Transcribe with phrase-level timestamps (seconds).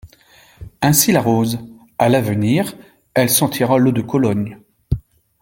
[0.81, 1.59] Ainsi la rose,
[1.99, 2.73] à l’avenir,
[3.13, 4.57] elle sentira l’eau de Cologne.